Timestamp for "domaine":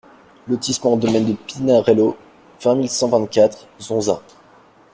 0.97-1.27